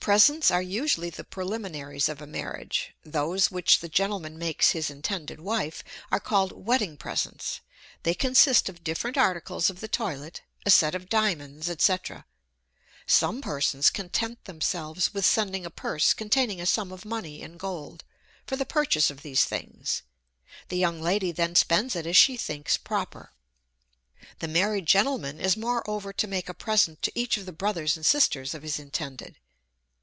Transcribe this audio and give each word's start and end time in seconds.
Presents 0.00 0.50
are 0.50 0.60
usually 0.60 1.10
the 1.10 1.22
preliminaries 1.22 2.08
of 2.08 2.20
a 2.20 2.26
marriage: 2.26 2.92
those 3.04 3.52
which 3.52 3.78
the 3.78 3.88
gentleman 3.88 4.36
makes 4.36 4.72
his 4.72 4.90
intended 4.90 5.40
wife, 5.40 5.84
are 6.10 6.18
called 6.18 6.66
wedding 6.66 6.96
presents; 6.96 7.60
they 8.02 8.12
consist 8.12 8.68
of 8.68 8.82
different 8.82 9.16
articles 9.16 9.70
of 9.70 9.78
the 9.78 9.86
toilet, 9.86 10.42
a 10.66 10.70
set 10.72 10.96
of 10.96 11.08
diamonds, 11.08 11.70
&c. 11.80 11.96
Some 13.06 13.40
persons 13.40 13.90
content 13.90 14.42
themselves 14.44 15.14
with 15.14 15.24
sending 15.24 15.64
a 15.64 15.70
purse 15.70 16.14
containing 16.14 16.60
a 16.60 16.66
sum 16.66 16.90
of 16.90 17.04
money 17.04 17.40
in 17.40 17.56
gold, 17.56 18.02
for 18.44 18.56
the 18.56 18.66
purchase 18.66 19.08
of 19.08 19.22
these 19.22 19.44
things: 19.44 20.02
the 20.68 20.78
young 20.78 21.00
lady 21.00 21.30
then 21.30 21.54
spends 21.54 21.94
it 21.94 22.08
as 22.08 22.16
she 22.16 22.36
thinks 22.36 22.76
proper. 22.76 23.30
The 24.40 24.48
married 24.48 24.86
gentleman 24.86 25.38
is 25.40 25.56
moreover 25.56 26.12
to 26.12 26.26
make 26.26 26.48
a 26.48 26.54
present 26.54 27.02
to 27.02 27.12
each 27.16 27.36
of 27.38 27.46
the 27.46 27.52
brothers 27.52 27.96
and 27.96 28.04
sisters 28.04 28.52
of 28.52 28.64
his 28.64 28.80
intended. 28.80 29.38